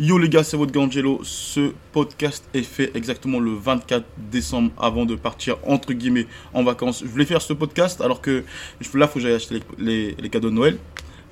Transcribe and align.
Yo 0.00 0.18
les 0.18 0.28
gars, 0.28 0.42
c'est 0.42 0.56
votre 0.56 0.72
Gangelo. 0.72 1.20
Ce 1.22 1.72
podcast 1.92 2.44
est 2.52 2.62
fait 2.62 2.90
exactement 2.96 3.38
le 3.38 3.52
24 3.54 4.04
décembre 4.30 4.72
avant 4.76 5.06
de 5.06 5.14
partir 5.14 5.56
entre 5.64 5.92
guillemets 5.92 6.26
en 6.52 6.64
vacances. 6.64 7.02
Je 7.04 7.08
voulais 7.08 7.24
faire 7.24 7.40
ce 7.42 7.52
podcast 7.52 8.00
alors 8.00 8.20
que 8.20 8.30
là, 8.40 8.42
il 8.80 8.86
faut 8.86 9.08
que 9.14 9.20
j'aille 9.20 9.34
acheter 9.34 9.60
les, 9.78 9.84
les- 10.08 10.16
les 10.20 10.28
cadeaux 10.30 10.50
de 10.50 10.54
Noël. 10.54 10.78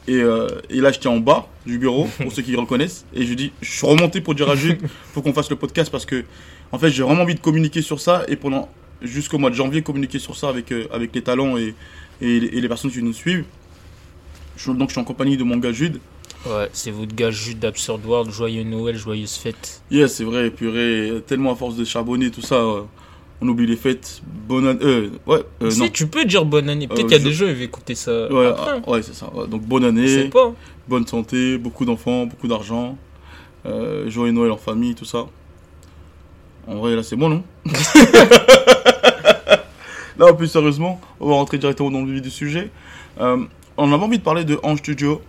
Et, 0.09 0.15
euh, 0.15 0.49
et 0.71 0.81
là, 0.81 0.91
j'étais 0.93 1.09
en 1.09 1.19
bas 1.19 1.49
du 1.67 1.79
bureau, 1.79 2.09
pour 2.23 2.33
ceux 2.33 2.43
qui 2.43 2.55
reconnaissent. 2.55 3.05
Et 3.15 3.25
je 3.27 3.35
dis, 3.35 3.53
je 3.63 3.71
suis 3.71 3.87
remonté 3.87 4.21
pour 4.21 4.35
dire 4.37 4.49
à 4.49 4.55
Jules, 4.57 4.79
faut 5.13 5.23
qu'on 5.23 5.33
fasse 5.33 5.51
le 5.51 5.57
podcast 5.57 5.91
parce 5.91 6.07
que, 6.07 6.25
en 6.71 6.79
fait, 6.79 6.91
j'ai 6.91 7.03
vraiment 7.03 7.23
envie 7.23 7.35
de 7.35 7.41
communiquer 7.41 7.83
sur 7.83 8.01
ça. 8.01 8.23
Et 8.29 8.37
pendant 8.37 8.69
jusqu'au 9.01 9.39
mois 9.39 9.51
de 9.51 9.57
janvier, 9.57 9.83
communiquer 9.83 10.21
sur 10.21 10.37
ça 10.37 10.49
avec, 10.49 10.71
euh, 10.71 10.87
avec 10.93 11.13
les 11.15 11.23
talents 11.23 11.57
et, 11.57 11.75
et, 12.21 12.39
les- 12.41 12.47
et 12.47 12.61
les 12.61 12.69
personnes 12.69 12.93
qui 12.93 13.03
nous 13.03 13.13
suivent. 13.13 13.45
Je, 14.57 14.71
donc, 14.71 14.89
je 14.91 14.93
suis 14.95 15.01
en 15.01 15.05
compagnie 15.05 15.37
de 15.37 15.43
mon 15.45 15.57
gars 15.57 15.73
Jude. 15.73 15.99
Ouais, 16.47 16.69
c'est 16.73 16.91
votre 16.91 17.15
gars 17.15 17.31
Jude 17.31 17.61
d'Absurd 17.61 18.05
World, 18.05 18.31
joyeux 18.33 18.65
Noël, 18.65 18.97
joyeuse 18.97 19.35
fête. 19.37 19.81
Yes, 19.91 20.15
c'est 20.17 20.25
vrai, 20.25 20.51
purée, 20.51 21.23
tellement 21.27 21.53
à 21.53 21.55
force 21.57 21.77
de 21.77 21.85
charbonner, 21.85 22.31
tout 22.33 22.41
ça, 22.41 22.57
euh, 22.57 22.83
on 23.41 23.47
oublie 23.49 23.67
les 23.67 23.77
fêtes. 23.77 24.21
Bonne 24.49 24.67
année. 24.67 24.81
Euh, 24.83 25.11
ouais, 25.27 25.45
euh, 25.63 25.71
si, 25.71 25.79
non. 25.81 25.89
tu 25.89 26.09
peux 26.09 26.25
dire 26.25 26.45
bonne 26.45 26.69
année. 26.69 26.89
Peut-être 26.89 27.05
Euh, 27.05 27.09
qu'il 27.09 27.13
y 27.13 27.15
a 27.15 27.19
je- 27.21 27.25
des 27.25 27.33
gens 27.33 27.47
qui 27.47 27.55
vont 27.55 27.61
écouter 27.63 27.95
ça 27.95 28.33
Ouais, 28.33 28.47
après. 28.47 28.81
ah, 28.85 28.91
ouais, 28.91 29.03
c'est 29.03 29.15
ça. 29.15 29.31
Donc 29.49 29.63
bonne 29.63 29.85
année, 29.85 30.25
pas. 30.31 30.53
bonne 30.89 31.07
santé, 31.07 31.59
beaucoup 31.59 31.85
d'enfants, 31.85 32.27
beaucoup 32.27 32.49
d'argent, 32.49 32.99
euh, 33.65 34.11
joyeux 34.11 34.33
Noël 34.33 34.51
en 34.51 34.57
famille, 34.57 34.97
tout 34.97 35.05
ça. 35.05 35.27
En 36.67 36.75
vrai, 36.77 36.97
là, 36.97 37.03
c'est 37.05 37.17
bon, 37.17 37.29
non? 37.29 37.43
Là, 40.19 40.33
plus 40.35 40.47
sérieusement, 40.49 41.01
on 41.21 41.29
va 41.29 41.35
rentrer 41.35 41.59
directement 41.59 41.91
dans 41.91 42.03
le 42.05 42.13
vif 42.13 42.23
du 42.23 42.31
sujet. 42.31 42.71
On 43.19 43.47
avait 43.93 44.05
envie 44.05 44.19
de 44.19 44.23
parler 44.23 44.45
de 44.45 44.59
Ange 44.63 44.79
Studio 44.79 45.21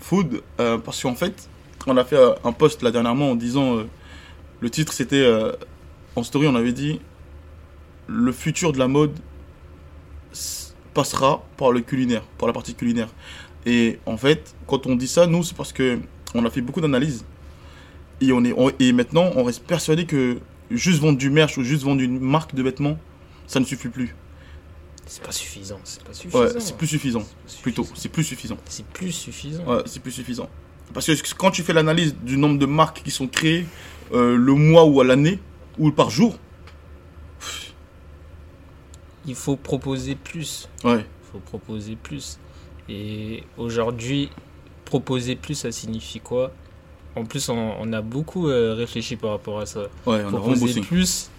Food 0.00 0.42
euh, 0.58 0.78
parce 0.78 1.02
qu'en 1.02 1.14
fait, 1.14 1.48
on 1.86 1.96
a 1.96 2.04
fait 2.04 2.16
euh, 2.16 2.34
un 2.44 2.52
post 2.52 2.82
là 2.82 2.90
dernièrement 2.90 3.30
en 3.30 3.34
disant 3.34 3.76
euh, 3.76 3.84
le 4.60 4.70
titre 4.70 4.92
c'était 4.92 5.26
en 6.16 6.22
story, 6.22 6.46
on 6.48 6.54
avait 6.54 6.72
dit 6.72 7.00
le 8.06 8.32
futur 8.32 8.72
de 8.72 8.78
la 8.78 8.88
mode 8.88 9.16
passera 10.92 11.44
par 11.56 11.70
le 11.72 11.80
culinaire, 11.80 12.22
par 12.38 12.46
la 12.46 12.52
partie 12.52 12.74
culinaire. 12.74 13.08
Et 13.64 13.98
en 14.06 14.16
fait, 14.16 14.54
quand 14.66 14.86
on 14.86 14.96
dit 14.96 15.08
ça, 15.08 15.26
nous, 15.26 15.44
c'est 15.44 15.56
parce 15.56 15.72
que 15.72 15.98
on 16.34 16.44
a 16.44 16.50
fait 16.50 16.60
beaucoup 16.60 16.80
d'analyses 16.80 17.24
et 18.20 18.32
on 18.32 18.44
est 18.44 18.54
et 18.80 18.92
maintenant 18.92 19.30
on 19.36 19.44
reste 19.44 19.64
persuadé 19.64 20.04
que 20.06 20.38
juste 20.70 21.00
vendre 21.00 21.18
du 21.18 21.30
merch 21.30 21.58
ou 21.58 21.62
juste 21.62 21.82
vendre 21.82 22.02
une 22.02 22.20
marque 22.20 22.54
de 22.54 22.62
vêtements, 22.62 22.98
ça 23.46 23.60
ne 23.60 23.64
suffit 23.64 23.88
plus. 23.88 24.14
C'est 25.10 25.24
pas 25.24 25.32
suffisant. 25.32 25.80
C'est 25.82 26.04
pas 26.04 26.12
suffisant. 26.14 26.38
Ouais, 26.40 26.60
c'est 26.60 26.76
plus 26.76 26.86
suffisant. 26.86 27.24
Plutôt, 27.62 27.84
c'est 27.96 28.08
plus 28.08 28.22
suffisant. 28.22 28.56
C'est 28.66 28.86
plus 28.86 29.10
suffisant. 29.10 29.64
Ouais, 29.64 29.82
c'est 29.84 30.00
plus 30.00 30.12
suffisant. 30.12 30.48
Parce 30.94 31.04
que 31.06 31.34
quand 31.34 31.50
tu 31.50 31.64
fais 31.64 31.72
l'analyse 31.72 32.14
du 32.22 32.36
nombre 32.36 32.60
de 32.60 32.66
marques 32.66 33.02
qui 33.02 33.10
sont 33.10 33.26
créées 33.26 33.66
euh, 34.12 34.36
le 34.36 34.54
mois 34.54 34.84
ou 34.84 35.00
à 35.00 35.04
l'année 35.04 35.40
ou 35.80 35.90
par 35.90 36.10
jour, 36.10 36.38
Il 39.26 39.34
faut 39.34 39.56
proposer 39.56 40.14
plus. 40.14 40.68
ouais, 40.84 41.00
Il 41.04 41.32
faut 41.32 41.40
proposer 41.40 41.96
plus. 41.96 42.38
Et 42.88 43.42
aujourd'hui, 43.56 44.30
proposer 44.84 45.34
plus, 45.34 45.56
ça 45.56 45.72
signifie 45.72 46.20
quoi? 46.20 46.52
En 47.16 47.24
plus, 47.24 47.48
on, 47.48 47.74
on 47.80 47.92
a 47.92 48.00
beaucoup 48.00 48.48
euh, 48.48 48.74
réfléchi 48.74 49.16
par 49.16 49.30
rapport 49.30 49.58
à 49.58 49.66
ça. 49.66 49.80
ouais, 50.06 50.22
on 50.24 50.28
a 50.28 50.30
proposer 50.30 50.66
bossé. 50.66 50.80
plus, 50.80 51.30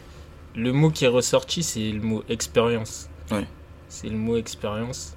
le 0.56 0.74
mot 0.74 0.90
qui 0.92 1.06
est 1.06 1.10
ressorti, 1.10 1.64
c'est 1.64 1.90
le 1.90 2.02
mot 2.02 2.22
expérience. 2.28 3.08
Ouais. 3.32 3.48
C'est 3.92 4.08
le 4.08 4.16
mot 4.18 4.38
expérience. 4.38 5.16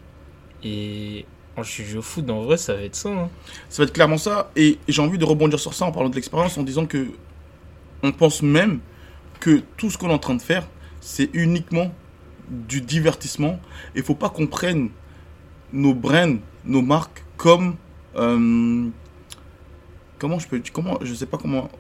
Et 0.64 1.24
en 1.56 1.62
studio 1.62 2.02
foot, 2.02 2.28
en 2.28 2.42
vrai, 2.42 2.56
ça 2.56 2.74
va 2.74 2.82
être 2.82 2.96
ça. 2.96 3.08
hein. 3.10 3.30
Ça 3.68 3.82
va 3.82 3.86
être 3.86 3.92
clairement 3.94 4.18
ça. 4.18 4.50
Et 4.56 4.78
j'ai 4.88 5.00
envie 5.00 5.16
de 5.18 5.24
rebondir 5.24 5.60
sur 5.60 5.72
ça 5.74 5.84
en 5.84 5.92
parlant 5.92 6.08
de 6.08 6.14
l'expérience, 6.16 6.58
en 6.58 6.64
disant 6.64 6.84
que 6.84 7.06
on 8.02 8.10
pense 8.10 8.42
même 8.42 8.80
que 9.38 9.62
tout 9.76 9.90
ce 9.90 9.96
qu'on 9.96 10.10
est 10.10 10.12
en 10.14 10.18
train 10.18 10.34
de 10.34 10.42
faire, 10.42 10.66
c'est 11.00 11.30
uniquement 11.34 11.92
du 12.50 12.80
divertissement. 12.80 13.60
Et 13.94 13.98
il 13.98 14.02
faut 14.02 14.16
pas 14.16 14.28
qu'on 14.28 14.48
prenne 14.48 14.90
nos 15.72 15.94
brands, 15.94 16.36
nos 16.64 16.82
marques 16.82 17.22
comme 17.36 17.76
euh, 18.16 18.88
comment 20.18 20.38
je 20.40 20.48
peux 20.48 20.60
comment 20.72 20.98
je 21.02 21.14
sais 21.14 21.26
pas 21.26 21.38
comment 21.38 21.70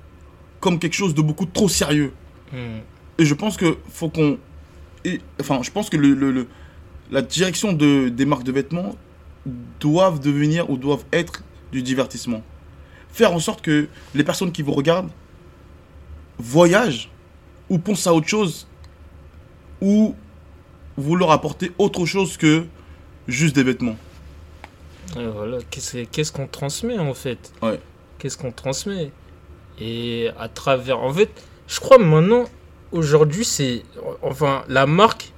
comme 0.60 0.78
quelque 0.78 0.94
chose 0.94 1.14
de 1.14 1.22
beaucoup 1.22 1.46
trop 1.46 1.68
sérieux. 1.68 2.12
Hmm. 2.52 2.78
Et 3.18 3.24
je 3.24 3.34
pense 3.34 3.56
que 3.56 3.78
faut 3.90 4.08
qu'on. 4.08 4.38
Enfin, 5.40 5.60
je 5.62 5.70
pense 5.70 5.90
que 5.90 5.96
le, 5.96 6.14
le- 6.14 6.30
le- 6.32 6.46
la 7.10 7.22
direction 7.22 7.72
de, 7.72 8.08
des 8.08 8.24
marques 8.24 8.44
de 8.44 8.52
vêtements 8.52 8.96
doivent 9.80 10.20
devenir 10.20 10.70
ou 10.70 10.76
doivent 10.76 11.04
être 11.12 11.42
du 11.72 11.82
divertissement. 11.82 12.42
Faire 13.10 13.32
en 13.32 13.38
sorte 13.38 13.60
que 13.62 13.88
les 14.14 14.24
personnes 14.24 14.52
qui 14.52 14.62
vous 14.62 14.72
regardent 14.72 15.10
voyagent 16.38 17.10
ou 17.68 17.78
pensent 17.78 18.06
à 18.06 18.14
autre 18.14 18.28
chose 18.28 18.66
ou 19.80 20.14
vous 20.96 21.16
leur 21.16 21.30
apportez 21.30 21.72
autre 21.78 22.06
chose 22.06 22.36
que 22.36 22.64
juste 23.28 23.54
des 23.54 23.62
vêtements. 23.62 23.96
Et 25.16 25.26
voilà, 25.26 25.58
qu'est-ce 25.70 26.32
qu'on 26.32 26.46
transmet 26.46 26.98
en 26.98 27.14
fait? 27.14 27.52
Ouais. 27.62 27.78
Qu'est-ce 28.18 28.38
qu'on 28.38 28.52
transmet? 28.52 29.12
Et 29.78 30.30
à 30.38 30.48
travers. 30.48 31.00
En 31.00 31.12
fait, 31.12 31.30
je 31.66 31.78
crois 31.80 31.98
maintenant, 31.98 32.44
aujourd'hui, 32.92 33.44
c'est. 33.44 33.82
Enfin, 34.22 34.64
la 34.68 34.86
marque 34.86 35.33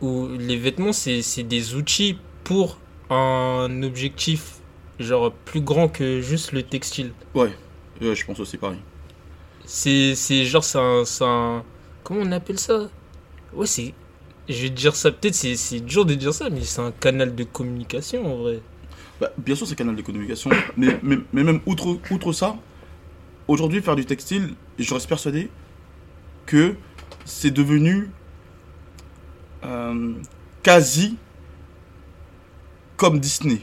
ou 0.00 0.28
les 0.28 0.56
vêtements, 0.56 0.92
c'est 0.92 1.42
des 1.42 1.74
outils 1.74 2.18
pour 2.44 2.78
un 3.10 3.82
objectif, 3.82 4.56
genre 4.98 5.32
plus 5.44 5.60
grand 5.60 5.88
que 5.88 6.20
juste 6.20 6.52
le 6.52 6.62
textile. 6.62 7.12
Ouais, 7.34 7.50
je 8.00 8.24
pense 8.24 8.40
aussi 8.40 8.56
pareil. 8.58 8.78
C'est 9.64 10.44
genre, 10.44 10.64
c'est 10.64 10.78
un, 10.78 11.02
un- 11.20 11.64
Comment 12.04 12.20
on 12.22 12.32
appelle 12.32 12.58
ça? 12.58 12.88
Ouais, 13.52 13.66
c'est. 13.66 13.94
Je 14.48 14.62
vais 14.62 14.70
dire 14.70 14.94
ça, 14.94 15.10
peut-être 15.12 15.34
c'est 15.34 15.80
dur 15.80 16.04
de 16.06 16.14
dire 16.14 16.32
ça, 16.32 16.50
mais 16.50 16.62
c'est 16.62 16.80
un 16.80 16.92
canal 16.92 17.34
de 17.34 17.44
communication 17.44 18.24
en 18.26 18.36
vrai. 18.42 18.62
Bah, 19.20 19.32
bien 19.38 19.54
sûr, 19.54 19.66
c'est 19.66 19.76
canal 19.76 19.96
de 19.96 20.02
communication, 20.02 20.50
mais, 20.76 20.98
mais, 21.02 21.16
mais 21.32 21.42
même 21.42 21.60
outre, 21.66 22.00
outre 22.10 22.32
ça, 22.32 22.56
aujourd'hui, 23.48 23.82
faire 23.82 23.96
du 23.96 24.06
textile, 24.06 24.56
je 24.78 24.94
reste 24.94 25.08
persuadé 25.08 25.50
que 26.46 26.76
c'est 27.24 27.50
devenu 27.50 28.10
euh, 29.66 30.12
quasi 30.62 31.16
comme 32.96 33.18
Disney. 33.20 33.60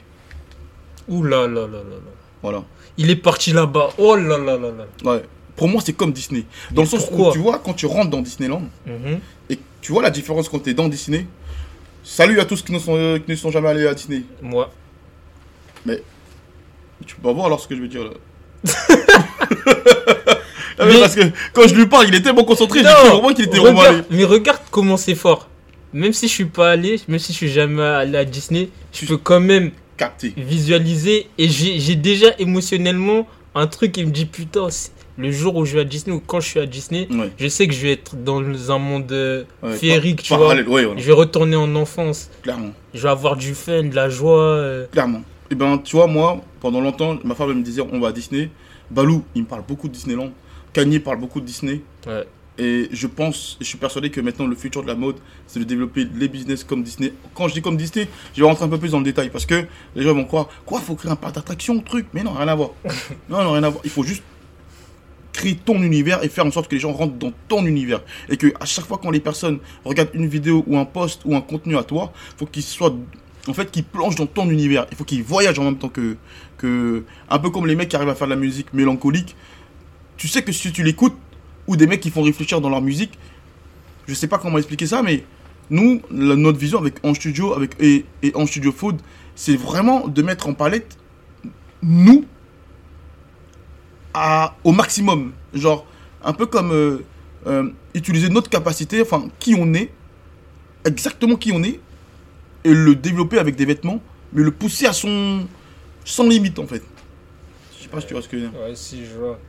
Ouh 1.08 1.24
là 1.24 1.48
là 1.48 1.62
là 1.62 1.68
là 1.68 1.80
là. 1.80 2.12
Voilà. 2.42 2.64
Il 2.98 3.10
est 3.10 3.16
parti 3.16 3.52
là-bas. 3.54 3.90
Oh 3.98 4.16
là 4.16 4.38
là 4.38 4.58
là 4.58 4.70
là. 4.70 4.86
Ouais. 5.12 5.24
Pour 5.56 5.68
moi, 5.68 5.82
c'est 5.86 5.94
comme 5.94 6.12
Disney. 6.14 6.46
Dans 6.72 6.82
Mais 6.84 6.90
le 6.92 7.00
sens 7.00 7.10
où, 7.12 7.32
tu 7.32 7.40
vois, 7.40 7.60
quand 7.60 7.74
tu 7.74 7.86
rentres 7.86 8.10
dans 8.10 8.22
Disneyland, 8.22 8.64
Mhm. 8.86 9.20
et 9.50 9.60
tu 9.82 9.92
vois 9.92 10.02
la 10.02 10.10
différence 10.10 10.50
quand 10.50 10.60
tu 10.60 10.70
es 10.70 10.74
dans 10.74 10.88
Disney, 10.88 11.28
salut 12.04 12.40
à 12.40 12.46
tous 12.46 12.62
qui 12.62 12.72
ne 12.72 12.80
sont, 12.80 12.96
euh, 12.96 13.20
qui 13.20 13.32
ne 13.32 13.36
sont 13.36 13.52
jamais 13.52 13.70
allés 13.70 13.88
à 13.88 13.94
Disney. 13.94 14.24
Moi. 14.42 14.70
Tu 17.06 17.16
peux 17.16 17.22
pas 17.24 17.34
voir 17.34 17.48
alors 17.48 17.60
ce 17.60 17.68
que 17.68 17.76
je 17.76 17.82
veux 17.82 17.88
dire 17.90 18.04
là. 18.06 18.12
Mais 20.80 20.86
Mais- 20.86 21.00
Parce 21.02 21.16
que 21.16 21.22
quand 21.54 21.68
je 21.68 21.76
lui 21.76 21.86
parle, 21.86 22.08
il 22.08 22.16
est 22.16 22.22
tellement 22.22 22.44
concentré, 22.46 22.80
j'ai 22.80 22.86
cru 22.86 23.10
vraiment 23.10 23.34
qu'il 23.34 23.46
était 23.46 23.60
regarde, 23.60 24.06
mais 24.10 24.24
regarde 24.24 24.60
comment 24.72 24.98
c'est 24.98 25.16
fort. 25.16 25.50
Même 25.94 26.14
si 26.14 26.28
je 26.28 26.34
suis 26.34 26.46
pas 26.46 26.72
allé, 26.72 27.00
même 27.08 27.20
si 27.20 27.32
je 27.34 27.38
suis 27.38 27.50
jamais 27.52 27.82
allé 27.84 28.18
à 28.18 28.26
Disney, 28.26 28.70
je 28.92 29.00
Tu- 29.00 29.06
peux 29.06 29.18
quand 29.18 29.40
même 29.40 29.72
Capté. 29.98 30.34
visualiser 30.36 31.28
et 31.38 31.48
j'ai 31.50 31.96
déjà 31.96 32.28
émotionnellement 32.40 33.28
un 33.56 33.68
truc 33.68 33.92
qui 33.92 34.04
me 34.06 34.12
dit 34.12 34.26
putain, 34.26 34.68
le 35.18 35.32
jour 35.32 35.56
où 35.56 35.66
je 35.66 35.76
vais 35.76 35.82
à 35.82 35.84
Disney 35.84 36.16
ou 36.16 36.20
quand 36.26 36.40
je 36.40 36.48
suis 36.50 36.60
à 36.60 36.66
Disney, 36.66 37.08
Ouais. 37.12 37.30
je 37.38 37.48
sais 37.48 37.68
que 37.68 37.74
je 37.74 37.82
vais 37.82 37.92
être 37.92 38.16
dans 38.16 38.42
un 38.72 38.78
monde 38.80 39.12
euh, 39.12 39.44
Ouais, 39.62 39.76
féerique, 39.76 40.24
tu 40.24 40.34
vois. 40.36 40.56
ouais, 40.56 40.86
Je 40.98 41.04
vais 41.06 41.12
retourner 41.14 41.56
en 41.56 41.76
enfance. 41.76 42.32
clairement. 42.42 42.72
Je 42.96 43.02
vais 43.04 43.10
avoir 43.10 43.36
du 43.36 43.54
fun, 43.54 43.84
de 43.84 43.94
la 43.96 44.10
joie. 44.10 44.40
euh. 44.42 44.88
Clairement. 44.92 45.22
Et 45.52 45.56
ben, 45.56 45.78
tu 45.78 45.96
vois, 45.96 46.08
moi, 46.08 46.42
pendant 46.60 46.82
longtemps, 46.82 47.20
ma 47.24 47.36
femme 47.36 47.52
elle 47.52 47.58
me 47.58 47.64
disait 47.64 47.84
on 47.92 48.00
va 48.00 48.08
à 48.08 48.12
Disney. 48.12 48.50
Balou, 48.90 49.24
il 49.36 49.44
me 49.44 49.48
parle 49.48 49.64
beaucoup 49.68 49.88
de 49.88 49.94
Disneyland. 49.94 50.32
Kanye 50.74 50.98
parle 51.00 51.20
beaucoup 51.20 51.40
de 51.40 51.46
Disney. 51.46 51.82
Ouais. 52.08 52.26
Et 52.58 52.90
je 52.92 53.08
pense, 53.08 53.58
je 53.60 53.66
suis 53.66 53.80
persuadé 53.80 54.12
que 54.12 54.22
maintenant 54.22 54.46
le 54.46 54.56
futur 54.56 54.84
de 54.84 54.88
la 54.88 54.96
mode, 54.96 55.16
c'est 55.48 55.60
de 55.60 55.64
développer 55.64 56.08
les 56.16 56.28
business 56.28 56.64
comme 56.64 56.84
Disney. 56.84 57.12
Quand 57.34 57.48
je 57.48 57.56
dis 57.56 57.62
comme 57.62 57.78
Disney, 57.78 58.08
je 58.36 58.42
vais 58.42 58.48
rentrer 58.48 58.66
un 58.66 58.70
peu 58.70 58.78
plus 58.78 58.92
dans 58.92 59.00
le 59.00 59.04
détail 59.04 59.32
parce 59.32 59.46
que 59.46 59.66
les 59.96 60.04
gens 60.04 60.14
vont 60.14 60.26
croire, 60.26 60.50
quoi, 60.66 60.80
faut 60.80 60.96
créer 60.96 61.12
un 61.12 61.16
parc 61.16 61.34
d'attraction, 61.34 61.80
truc? 61.80 62.08
Mais 62.14 62.22
non, 62.22 62.34
rien 62.34 62.48
à 62.48 62.56
voir. 62.56 62.72
non, 63.30 63.44
non, 63.44 63.54
rien 63.54 63.64
à 63.64 63.70
voir. 63.70 63.82
Il 63.84 63.90
faut 63.90 64.04
juste 64.04 64.24
créer 65.32 65.56
ton 65.56 65.82
univers 65.82 66.24
et 66.24 66.30
faire 66.30 66.46
en 66.46 66.52
sorte 66.52 66.68
que 66.68 66.76
les 66.76 66.80
gens 66.80 66.94
rentrent 66.94 67.16
dans 67.16 67.34
ton 67.48 67.66
univers. 67.66 68.02
Et 68.30 68.38
que 68.38 68.54
à 68.60 68.66
chaque 68.66 68.86
fois 68.86 69.00
quand 69.02 69.10
les 69.10 69.20
personnes 69.20 69.60
regardent 69.84 70.12
une 70.14 70.28
vidéo 70.28 70.64
ou 70.68 70.78
un 70.78 70.86
post 70.86 71.22
ou 71.26 71.36
un 71.36 71.42
contenu 71.42 71.76
à 71.76 71.84
toi, 71.84 72.14
faut 72.38 72.46
qu'ils 72.46 72.62
soient 72.62 72.96
en 73.48 73.54
fait 73.54 73.72
qu'ils 73.72 73.84
plongent 73.84 74.16
dans 74.16 74.28
ton 74.28 74.48
univers. 74.50 74.86
Il 74.92 74.98
faut 74.98 75.04
qu'ils 75.04 75.24
voyagent 75.24 75.58
en 75.58 75.64
même 75.64 75.78
temps 75.78 75.90
que 75.90 76.18
que 76.58 77.04
un 77.30 77.40
peu 77.40 77.50
comme 77.50 77.66
les 77.66 77.76
mecs 77.76 77.90
qui 77.90 77.96
arrivent 77.96 78.10
à 78.10 78.16
faire 78.16 78.28
de 78.28 78.34
la 78.34 78.40
musique 78.40 78.74
mélancolique. 78.74 79.36
Tu 80.18 80.28
sais 80.28 80.44
que 80.44 80.52
si 80.52 80.72
tu 80.72 80.84
l'écoutes 80.84 81.18
ou 81.68 81.76
des 81.76 81.88
mecs 81.88 82.02
qui 82.02 82.10
font 82.12 82.24
réfléchir 82.24 82.62
dans 82.62 82.70
leur 82.70 82.82
musique, 82.82 83.18
je 84.08 84.14
sais 84.14 84.28
pas 84.28 84.38
comment 84.38 84.58
expliquer 84.58 84.88
ça 84.88 85.02
mais 85.02 85.24
nous 85.70 86.02
notre 86.12 86.58
vision 86.58 86.80
avec 86.80 86.96
en 87.04 87.14
studio 87.14 87.54
avec 87.54 87.76
et, 87.80 88.06
et 88.22 88.32
en 88.36 88.46
studio 88.46 88.72
food, 88.72 89.00
c'est 89.36 89.56
vraiment 89.56 90.08
de 90.08 90.22
mettre 90.22 90.48
en 90.48 90.54
palette 90.54 90.98
nous 91.82 92.26
à, 94.14 94.56
au 94.64 94.72
maximum. 94.72 95.34
Genre, 95.54 95.86
un 96.24 96.34
peu 96.34 96.46
comme 96.46 96.72
euh, 96.72 97.00
euh, 97.48 97.70
utiliser 97.94 98.30
notre 98.30 98.50
capacité, 98.50 99.02
enfin, 99.02 99.26
qui 99.40 99.56
on 99.58 99.74
est, 99.74 99.92
exactement 100.86 101.36
qui 101.36 101.52
on 101.52 101.64
est, 101.64 101.80
et 102.64 102.74
le 102.74 102.96
développer 102.96 103.40
avec 103.40 103.56
des 103.56 103.66
vêtements, 103.66 104.02
mais 104.32 104.44
le 104.44 104.52
pousser 104.52 104.86
à 104.86 104.94
son. 104.94 105.48
sans 106.06 106.28
limite, 106.28 106.60
en 106.60 106.66
fait. 106.66 106.82
Je 107.78 107.84
sais 107.84 107.90
pas 107.90 108.00
si 108.00 108.08
tu 108.08 108.14
vois 108.14 108.22
ce 108.22 108.30
que 108.30 108.38
je 108.38 108.46
veux 108.46 108.50
dire. 108.50 108.60
Ouais, 108.60 108.76
si 108.76 109.06
je 109.06 109.18
vois. 109.18 109.40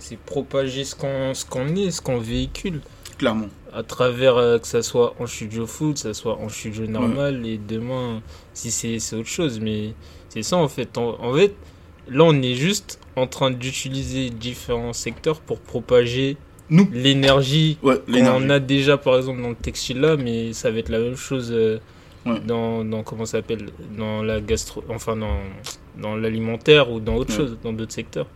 C'est 0.00 0.18
propager 0.18 0.84
ce 0.84 0.94
qu'on 0.96 1.32
ce 1.34 1.44
qu'on 1.44 1.68
est, 1.76 1.90
ce 1.92 2.00
qu'on 2.02 2.18
véhicule. 2.18 2.80
Clairement. 3.18 3.48
À 3.72 3.82
travers 3.84 4.36
euh, 4.36 4.58
que 4.58 4.66
ça 4.66 4.82
soit 4.82 5.14
en 5.20 5.26
studio 5.26 5.66
foot, 5.66 5.94
que 5.94 6.00
ça 6.00 6.14
soit 6.14 6.36
en 6.38 6.48
studio 6.48 6.86
normal, 6.86 7.46
et 7.46 7.58
demain, 7.58 8.20
si 8.54 8.70
c'est 8.72 8.98
c'est 8.98 9.14
autre 9.16 9.28
chose. 9.28 9.60
Mais 9.60 9.92
c'est 10.28 10.42
ça 10.42 10.56
en 10.56 10.68
fait. 10.68 10.98
En, 10.98 11.16
en 11.22 11.34
fait, 11.34 11.54
là 12.08 12.24
on 12.24 12.40
est 12.42 12.54
juste 12.54 12.98
en 13.16 13.26
train 13.26 13.50
d'utiliser 13.50 14.30
différents 14.30 14.92
secteurs 14.92 15.40
pour 15.40 15.60
propager 15.60 16.36
Nous. 16.70 16.88
l'énergie 16.92 17.76
Ouais, 17.82 17.96
qu'on 17.98 18.10
l'énergie. 18.12 18.50
a 18.52 18.58
déjà 18.60 18.96
par 18.96 19.16
exemple 19.18 19.42
dans 19.42 19.50
le 19.50 19.54
textile 19.54 20.00
là, 20.00 20.16
mais 20.16 20.52
ça 20.54 20.70
va 20.70 20.78
être 20.78 20.88
la 20.88 20.98
même 20.98 21.16
chose 21.16 21.50
euh, 21.52 21.78
Ouais. 22.26 22.38
dans, 22.40 22.84
dans 22.84 23.02
comment 23.02 23.24
s'appelle 23.24 23.70
dans 23.96 24.22
la 24.22 24.42
gastro, 24.42 24.84
enfin 24.90 25.16
dans 25.16 25.38
dans 25.96 26.16
l'alimentaire 26.16 26.90
ou 26.90 27.00
dans 27.00 27.14
autre 27.16 27.30
Ouais. 27.30 27.36
chose, 27.36 27.56
dans 27.62 27.72
d'autres 27.72 27.92
secteurs. 27.94 28.26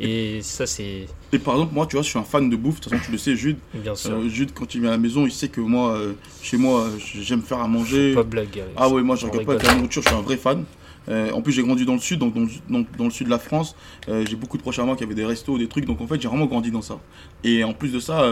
Et 0.00 0.40
ça 0.42 0.66
c'est 0.66 1.06
Et 1.32 1.38
par 1.38 1.54
exemple, 1.54 1.74
moi, 1.74 1.86
tu 1.86 1.96
vois, 1.96 2.02
je 2.02 2.08
suis 2.08 2.18
un 2.18 2.24
fan 2.24 2.48
de 2.48 2.56
bouffe. 2.56 2.76
De 2.76 2.80
toute 2.80 2.92
façon, 2.92 3.04
tu 3.04 3.12
le 3.12 3.18
sais, 3.18 3.36
Jude. 3.36 3.58
bien 3.74 3.94
sûr. 3.94 4.12
Euh, 4.12 4.28
Jude, 4.28 4.52
quand 4.54 4.74
il 4.74 4.80
vient 4.80 4.90
à 4.90 4.92
la 4.92 4.98
maison, 4.98 5.26
il 5.26 5.32
sait 5.32 5.48
que 5.48 5.60
moi, 5.60 5.92
euh, 5.92 6.14
chez 6.42 6.56
moi, 6.56 6.88
j'aime 6.98 7.42
faire 7.42 7.60
à 7.60 7.68
manger. 7.68 8.14
pas 8.14 8.22
blaguer. 8.22 8.62
avec 8.62 8.74
Ah 8.76 8.88
ouais, 8.88 9.02
moi 9.02 9.16
je 9.16 9.26
regarde 9.26 9.44
pas 9.44 9.56
la 9.56 9.74
nourriture, 9.74 10.02
je 10.02 10.08
suis 10.08 10.16
un 10.16 10.22
vrai 10.22 10.36
fan. 10.36 10.64
Euh, 11.08 11.32
en 11.32 11.42
plus, 11.42 11.52
j'ai 11.52 11.62
grandi 11.62 11.84
dans 11.84 11.94
le 11.94 11.98
sud, 11.98 12.20
donc 12.20 12.34
dans, 12.34 12.84
dans 12.96 13.04
le 13.04 13.10
sud 13.10 13.26
de 13.26 13.30
la 13.30 13.38
France. 13.38 13.76
J'ai 14.08 14.36
beaucoup 14.36 14.56
de 14.56 14.62
proches 14.62 14.78
à 14.78 14.84
moi 14.84 14.96
qui 14.96 15.04
avaient 15.04 15.14
des 15.14 15.24
restos, 15.26 15.58
des 15.58 15.68
trucs, 15.68 15.84
donc 15.84 16.00
en 16.00 16.06
fait, 16.06 16.20
j'ai 16.20 16.28
vraiment 16.28 16.46
grandi 16.46 16.70
dans 16.70 16.82
ça. 16.82 16.98
Et 17.44 17.64
en 17.64 17.72
plus 17.72 17.92
de 17.92 18.00
ça, 18.00 18.24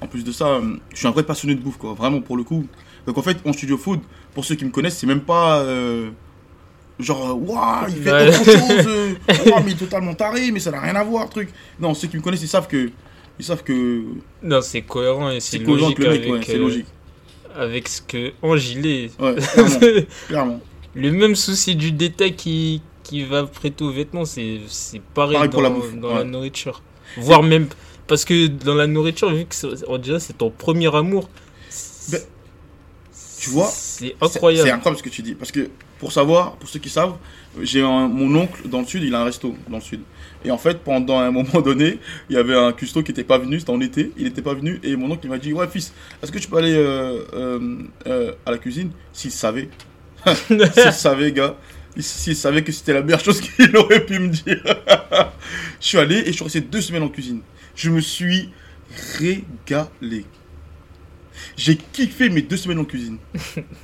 en 0.00 0.06
plus 0.06 0.24
de 0.24 0.32
ça, 0.32 0.60
je 0.92 0.96
suis 0.96 1.06
un 1.06 1.12
vrai 1.12 1.22
passionné 1.22 1.54
de 1.54 1.60
bouffe, 1.60 1.78
quoi, 1.78 1.94
vraiment 1.94 2.20
pour 2.20 2.36
le 2.36 2.44
coup. 2.44 2.66
Donc 3.06 3.16
en 3.18 3.22
fait, 3.22 3.38
en 3.46 3.52
studio 3.52 3.78
food, 3.78 4.00
pour 4.34 4.44
ceux 4.44 4.54
qui 4.54 4.64
me 4.64 4.70
connaissent, 4.70 4.98
c'est 4.98 5.06
même 5.06 5.20
pas 5.20 5.64
genre, 6.98 7.38
waouh, 7.40 7.88
il 7.88 8.02
fait 8.02 8.10
Ouais. 8.12 8.28
autre 8.28 8.44
chose, 8.44 8.86
euh, 8.86 9.14
Ouah, 9.50 9.60
mais 9.64 9.70
il 9.70 9.72
est 9.72 9.76
totalement 9.76 10.14
taré, 10.14 10.50
mais 10.50 10.60
ça 10.60 10.70
n'a 10.70 10.80
rien 10.80 10.94
à 10.96 11.04
voir, 11.04 11.28
truc. 11.28 11.48
Non, 11.80 11.94
ceux 11.94 12.08
qui 12.08 12.16
me 12.16 12.22
connaissent, 12.22 12.42
ils 12.42 12.48
savent 12.48 12.66
que, 12.68 12.90
ils 13.38 13.44
savent 13.44 13.62
que 13.62 14.02
Non, 14.42 14.60
c'est 14.62 14.82
cohérent 14.82 15.30
et 15.30 15.40
c'est 15.40 15.58
logique 15.58 15.98
mec, 15.98 16.08
avec, 16.08 16.32
ouais, 16.32 16.40
c'est 16.44 16.54
euh, 16.56 16.58
logique. 16.58 16.86
avec 17.56 17.88
ce 17.88 18.02
que 18.02 18.32
Angile 18.42 18.86
est. 18.86 19.20
Ouais, 19.20 19.34
clairement, 19.54 19.80
clairement. 20.28 20.60
le 20.94 21.10
même 21.12 21.36
souci 21.36 21.76
du 21.76 21.92
détail 21.92 22.34
qui, 22.34 22.82
qui 23.04 23.24
va 23.24 23.44
prêter 23.46 23.84
aux 23.84 23.92
vêtements, 23.92 24.24
c'est 24.24 24.60
c'est 24.68 25.00
pareil, 25.00 25.34
Pareil 25.34 25.48
dans, 25.48 25.52
pour 25.52 25.62
la 25.62 25.70
bouffe, 25.70 25.94
dans 25.96 26.08
ouais. 26.08 26.14
la 26.16 26.24
nourriture. 26.24 26.82
Voire 27.16 27.42
même. 27.42 27.68
Parce 28.06 28.24
que 28.24 28.46
dans 28.48 28.74
la 28.74 28.86
nourriture, 28.86 29.30
vu 29.32 29.44
que 29.44 29.54
c'est- 29.54 29.84
on 29.86 29.98
dirait 29.98 30.18
c'est 30.20 30.36
ton 30.38 30.50
premier 30.50 30.94
amour. 30.94 31.28
Ben, 32.10 32.20
tu 33.38 33.50
vois, 33.50 33.68
C'est 33.72 34.14
incroyable. 34.20 34.68
C'est 34.68 34.72
incroyable 34.72 34.98
ce 34.98 35.02
que 35.02 35.14
tu 35.14 35.22
dis. 35.22 35.34
Parce 35.34 35.52
que, 35.52 35.68
pour 35.98 36.12
savoir, 36.12 36.56
pour 36.56 36.68
ceux 36.68 36.78
qui 36.78 36.88
savent, 36.88 37.16
j'ai 37.62 37.82
mon 37.82 38.34
oncle 38.34 38.68
dans 38.68 38.80
le 38.80 38.86
sud, 38.86 39.02
il 39.02 39.14
a 39.14 39.20
un 39.20 39.24
resto 39.24 39.54
dans 39.68 39.76
le 39.76 39.82
sud. 39.82 40.00
Et 40.44 40.50
en 40.50 40.58
fait, 40.58 40.78
pendant 40.80 41.18
un 41.18 41.30
moment 41.38 41.60
donné, 41.60 41.98
il 42.28 42.36
y 42.36 42.38
avait 42.38 42.56
un 42.56 42.72
cuistot 42.72 43.02
qui 43.02 43.10
n'était 43.10 43.24
pas 43.24 43.38
venu, 43.38 43.58
c'était 43.58 43.70
en 43.70 43.80
été, 43.80 44.12
il 44.16 44.24
n'était 44.24 44.42
pas 44.42 44.54
venu. 44.54 44.80
Et 44.82 44.96
mon 44.96 45.10
oncle 45.10 45.20
il 45.24 45.30
m'a 45.30 45.38
dit 45.38 45.52
Ouais, 45.52 45.68
fils, 45.68 45.92
est-ce 46.22 46.32
que 46.32 46.38
tu 46.38 46.48
peux 46.48 46.58
aller 46.58 46.74
euh, 46.74 47.24
euh, 47.34 47.78
euh, 48.06 48.32
à 48.46 48.50
la 48.50 48.58
cuisine? 48.58 48.90
S'il 49.12 49.32
savait. 49.32 49.68
S'il 50.26 50.92
savait, 50.92 51.32
gars. 51.32 51.56
S'il 51.98 52.36
savait 52.36 52.62
que 52.62 52.70
c'était 52.70 52.92
la 52.92 53.02
meilleure 53.02 53.20
chose 53.20 53.40
qu'il 53.56 53.76
aurait 53.76 54.04
pu 54.04 54.18
me 54.18 54.28
dire. 54.28 54.62
je 55.80 55.86
suis 55.86 55.98
allé 55.98 56.16
et 56.16 56.26
je 56.26 56.32
suis 56.32 56.44
resté 56.44 56.60
deux 56.60 56.80
semaines 56.80 57.02
en 57.02 57.08
cuisine. 57.08 57.40
Je 57.74 57.90
me 57.90 58.00
suis 58.00 58.50
régalé. 59.18 60.24
J'ai 61.56 61.76
kiffé 61.76 62.28
mes 62.30 62.42
deux 62.42 62.56
semaines 62.56 62.78
en 62.78 62.84
cuisine. 62.84 63.18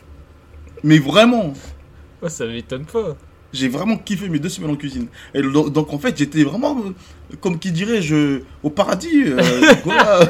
Mais 0.82 0.98
vraiment, 0.98 1.54
Ouais, 2.22 2.28
ça 2.30 2.46
m'étonne 2.46 2.84
pas. 2.86 3.16
j'ai 3.52 3.68
vraiment 3.68 3.96
kiffé 3.96 4.28
mes 4.28 4.38
deux 4.38 4.48
semaines 4.48 4.70
en 4.72 4.76
cuisine. 4.76 5.06
Et 5.34 5.42
donc 5.42 5.92
en 5.92 5.98
fait, 5.98 6.16
j'étais 6.16 6.42
vraiment, 6.44 6.76
euh, 6.78 7.36
comme 7.40 7.58
qui 7.58 7.70
dirait, 7.72 8.02
je, 8.02 8.40
au 8.62 8.70
paradis, 8.70 9.24
euh, 9.26 9.38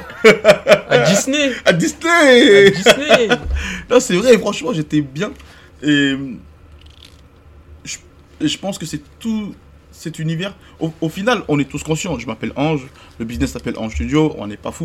À 0.89 0.99
Disney 1.09 1.53
à 1.65 1.71
À 1.71 1.73
Disney. 1.73 2.71
Disney 2.77 3.29
Là, 3.91 4.01
c'est 4.01 4.15
vrai, 4.17 4.37
franchement, 4.39 4.73
j'étais 4.73 5.01
bien. 5.01 5.33
Et 5.83 6.15
je, 7.85 7.97
et 8.41 8.49
je 8.49 8.59
pense 8.59 8.79
que 8.79 8.87
c'est 8.87 9.03
tout 9.19 9.55
cet 9.91 10.19
univers. 10.19 10.57
Au, 10.81 10.93
au 11.01 11.09
final, 11.09 11.43
on 11.49 11.59
est 11.59 11.65
tous 11.69 11.83
conscients. 11.83 12.19
Je 12.19 12.27
m'appelle 12.27 12.53
Ange, 12.57 12.87
le 13.19 13.25
business 13.25 13.53
s'appelle 13.53 13.75
Ange 13.79 13.95
Studio, 13.95 14.35
on 14.39 14.47
n'est 14.47 14.57
pas 14.57 14.73
fou. 14.73 14.85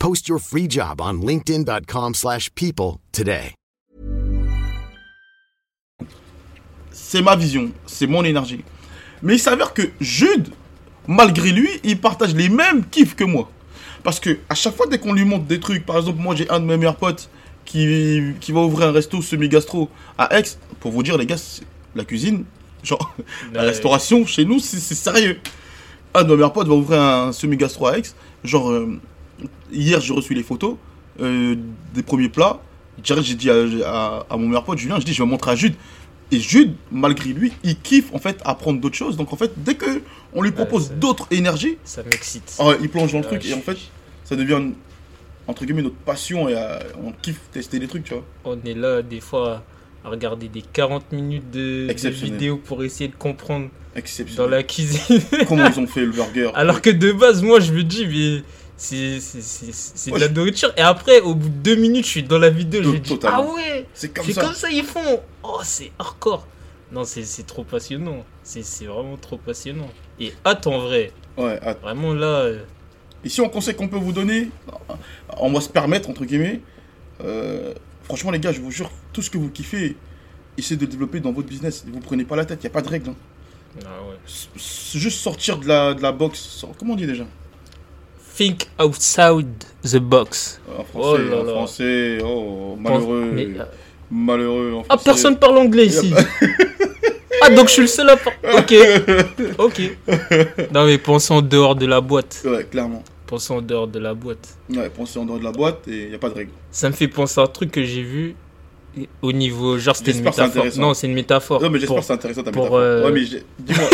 Post 0.00 0.28
your 0.28 0.40
free 0.40 0.66
job 0.66 1.00
on 1.00 1.20
linkedin.com/people 1.20 2.14
slash 2.14 2.48
people 2.54 2.98
today. 3.12 3.54
C'est 6.90 7.20
ma 7.22 7.36
vision, 7.36 7.70
c'est 7.86 8.06
mon 8.06 8.24
énergie. 8.24 8.64
Mais 9.22 9.34
il 9.34 9.38
s'avère 9.38 9.74
que 9.74 9.82
Jude, 10.00 10.48
malgré 11.06 11.50
lui, 11.52 11.68
il 11.84 11.98
partage 12.00 12.34
les 12.34 12.48
mêmes 12.48 12.84
kiffs 12.90 13.14
que 13.14 13.24
moi. 13.24 13.50
Parce 14.02 14.20
que 14.20 14.38
à 14.48 14.54
chaque 14.54 14.74
fois, 14.74 14.86
dès 14.86 14.98
qu'on 14.98 15.12
lui 15.12 15.26
montre 15.26 15.44
des 15.44 15.60
trucs, 15.60 15.84
par 15.84 15.98
exemple, 15.98 16.18
moi 16.18 16.34
j'ai 16.34 16.48
un 16.48 16.60
de 16.60 16.64
mes 16.64 16.78
meilleurs 16.78 16.96
potes 16.96 17.28
qui, 17.66 18.32
qui 18.40 18.52
va 18.52 18.60
ouvrir 18.60 18.88
un 18.88 18.92
resto 18.92 19.20
semi-gastro 19.20 19.90
à 20.16 20.38
Aix. 20.38 20.44
Pour 20.80 20.92
vous 20.92 21.02
dire, 21.02 21.18
les 21.18 21.26
gars, 21.26 21.36
la 21.94 22.04
cuisine, 22.04 22.44
genre, 22.82 23.14
la 23.52 23.62
restauration 23.62 24.24
chez 24.24 24.46
nous, 24.46 24.60
c'est 24.60 24.78
c'est 24.78 24.94
sérieux. 24.94 25.38
Un 26.14 26.22
de 26.22 26.28
mes 26.28 26.36
meilleurs 26.36 26.54
potes 26.54 26.68
va 26.68 26.74
ouvrir 26.74 27.02
un 27.02 27.32
semi-gastro 27.32 27.86
à 27.88 27.98
Aix. 27.98 28.02
Genre, 28.44 28.70
euh, 28.70 28.98
hier, 29.72 30.00
j'ai 30.00 30.12
reçu 30.12 30.34
les 30.34 30.42
photos 30.42 30.76
euh, 31.20 31.54
des 31.94 32.02
premiers 32.02 32.28
plats. 32.28 32.60
Direct, 33.02 33.26
j'ai 33.26 33.34
dit 33.34 33.50
à, 33.50 33.54
à- 33.86 34.26
à 34.30 34.36
mon 34.36 34.46
meilleur 34.48 34.64
pote 34.64 34.78
Julien, 34.78 34.98
je 35.00 35.04
dis, 35.04 35.14
je 35.14 35.22
vais 35.22 35.28
montrer 35.28 35.52
à 35.52 35.56
Jude. 35.56 35.74
Et 36.32 36.38
Jude, 36.38 36.74
malgré 36.92 37.30
lui, 37.32 37.52
il 37.64 37.76
kiffe 37.80 38.14
en 38.14 38.18
fait 38.18 38.40
apprendre 38.44 38.80
d'autres 38.80 38.96
choses. 38.96 39.16
Donc 39.16 39.32
en 39.32 39.36
fait, 39.36 39.50
dès 39.56 39.74
que 39.74 40.02
on 40.32 40.42
lui 40.42 40.52
propose 40.52 40.92
d'autres 40.92 41.26
énergies, 41.32 41.76
Ça 41.84 42.02
m'excite. 42.04 42.54
ah 42.60 42.68
ouais, 42.68 42.76
il 42.80 42.88
plonge 42.88 43.12
dans 43.12 43.18
le 43.18 43.24
Ah, 43.24 43.28
truc 43.28 43.42
je 43.42 43.48
et 43.50 43.54
en 43.54 43.60
fait, 43.60 43.76
ça 44.24 44.36
devient 44.36 44.60
entre 45.48 45.64
guillemets, 45.64 45.82
notre 45.82 45.96
passion 45.96 46.48
et 46.48 46.54
euh, 46.56 46.78
on 47.02 47.10
kiffe 47.10 47.40
tester 47.50 47.80
des 47.80 47.88
trucs, 47.88 48.04
tu 48.04 48.14
vois. 48.14 48.22
On 48.44 48.56
est 48.64 48.74
là, 48.74 49.02
des 49.02 49.18
fois, 49.20 49.64
à 50.04 50.08
regarder 50.08 50.46
des 50.48 50.62
40 50.62 51.10
minutes 51.10 51.50
de, 51.50 51.88
de 51.88 52.08
vidéos 52.10 52.56
pour 52.58 52.84
essayer 52.84 53.08
de 53.08 53.16
comprendre 53.16 53.68
dans 54.36 54.46
la 54.46 54.62
cuisine. 54.62 55.20
Comment 55.48 55.66
ils 55.66 55.80
ont 55.80 55.86
fait 55.88 56.02
le 56.04 56.12
burger. 56.12 56.50
Alors 56.54 56.80
que 56.80 56.90
de 56.90 57.10
base, 57.10 57.42
moi, 57.42 57.58
je 57.58 57.72
me 57.72 57.82
dis, 57.82 58.06
mais 58.06 58.44
c'est 58.82 60.10
de 60.10 60.18
la 60.18 60.28
nourriture. 60.28 60.72
Et 60.76 60.80
après, 60.80 61.20
au 61.20 61.34
bout 61.34 61.48
de 61.48 61.54
deux 61.54 61.74
minutes, 61.76 62.06
je 62.06 62.10
suis 62.10 62.22
dans 62.22 62.38
la 62.38 62.48
vidéo, 62.50 62.92
dis, 62.92 63.00
totalement. 63.02 63.48
ah 63.50 63.54
ouais, 63.54 63.86
C'est 63.92 64.08
comme 64.08 64.24
comme 64.32 64.54
ça 64.54 64.70
ils 64.70 64.82
font. 64.84 65.20
Oh, 65.42 65.60
c'est 65.62 65.92
hardcore. 65.98 66.46
Non, 66.90 67.04
c'est 67.04 67.46
trop 67.46 67.62
passionnant. 67.64 68.24
C'est 68.42 68.86
vraiment 68.86 69.16
trop 69.18 69.36
passionnant. 69.36 69.90
Et 70.18 70.32
hâte 70.46 70.66
en 70.66 70.78
vrai. 70.80 71.12
Ouais, 71.36 71.58
att- 71.62 71.80
Vraiment 71.82 72.14
là. 72.14 72.26
euh, 72.26 72.62
Ici, 73.22 73.40
on 73.42 73.50
conseil 73.50 73.74
qu'on 73.74 73.86
peut 73.88 73.98
vous 73.98 74.12
donner, 74.12 74.48
on 75.36 75.52
va 75.52 75.60
se 75.60 75.68
permettre, 75.68 76.08
entre 76.08 76.24
guillemets. 76.24 76.60
euh, 77.22 77.74
franchement, 78.04 78.30
les 78.30 78.40
gars, 78.40 78.50
je 78.50 78.60
vous 78.62 78.70
jure, 78.70 78.90
tout 79.12 79.20
ce 79.20 79.28
que 79.28 79.36
vous 79.36 79.50
kiffez, 79.50 79.94
essayez 80.56 80.76
de 80.76 80.80
le 80.86 80.90
développer 80.90 81.20
dans 81.20 81.30
votre 81.32 81.46
business. 81.48 81.84
Ne 81.86 81.92
vous 81.92 82.00
prenez 82.00 82.24
pas 82.24 82.34
la 82.34 82.46
tête, 82.46 82.60
il 82.62 82.66
n'y 82.66 82.70
a 82.70 82.72
pas 82.72 82.80
de 82.82 82.88
règle. 82.88 83.10
hein. 83.10 83.14
ah 83.84 83.88
ouais. 84.08 84.16
Juste 84.94 85.18
sortir 85.20 85.58
de 85.58 85.68
la, 85.68 85.92
de 85.92 86.00
la 86.02 86.12
box. 86.12 86.64
Comment 86.78 86.94
on 86.94 86.96
dit 86.96 87.06
déjà? 87.06 87.24
Think 88.36 88.68
outside 88.78 89.46
the 89.82 89.96
box. 89.98 90.60
En 90.78 90.84
français, 90.84 90.92
Oh 90.94 91.16
là 91.18 91.36
en 91.40 91.44
là. 91.44 91.52
français, 91.52 92.18
oh, 92.24 92.76
malheureux. 92.78 93.30
Mais, 93.34 93.46
euh, 93.58 93.64
Malheureux 94.10 94.72
en 94.74 94.80
Ah, 94.88 94.96
français. 94.96 95.04
personne 95.04 95.38
parle 95.38 95.58
anglais 95.58 95.86
ici. 95.86 96.12
ah, 97.42 97.50
donc 97.50 97.68
je 97.68 97.72
suis 97.74 97.82
le 97.82 97.88
seul 97.88 98.08
à 98.10 98.16
parler. 98.16 98.38
Ok. 98.58 99.56
Ok. 99.58 99.80
Non, 100.72 100.84
mais 100.86 100.98
pensez 100.98 101.32
en 101.32 101.42
dehors 101.42 101.74
de 101.76 101.86
la 101.86 102.00
boîte. 102.00 102.42
Ouais, 102.44 102.64
clairement. 102.64 103.02
Pensez 103.26 103.52
en 103.52 103.62
dehors 103.62 103.86
de 103.86 103.98
la 104.00 104.14
boîte. 104.14 104.56
Ouais, 104.68 104.90
pensez 104.90 105.18
en 105.18 105.24
dehors 105.24 105.38
de 105.38 105.44
la 105.44 105.52
boîte 105.52 105.86
et 105.86 106.02
il 106.04 106.08
n'y 106.08 106.14
a 106.14 106.18
pas 106.18 106.28
de 106.30 106.34
règle. 106.34 106.50
Ça 106.72 106.88
me 106.88 106.94
fait 106.94 107.06
penser 107.08 107.40
à 107.40 107.44
un 107.44 107.46
truc 107.46 107.70
que 107.70 107.84
j'ai 107.84 108.02
vu 108.02 108.34
au 109.22 109.32
niveau. 109.32 109.78
Genre, 109.78 109.94
c'était 109.96 110.12
une 110.12 110.22
métaphore. 110.22 110.64
Non, 110.76 110.94
c'est 110.94 111.06
une 111.06 111.14
métaphore. 111.14 111.62
Non, 111.62 111.70
mais 111.70 111.78
j'espère 111.78 111.98
que 111.98 112.04
c'est 112.04 112.12
intéressant 112.12 112.42
ta 112.42 112.50
pour, 112.52 112.64
métaphore. 112.64 112.80
euh, 112.80 113.04
Ouais, 113.06 113.12
mais 113.12 113.24
dis-moi, 113.58 113.88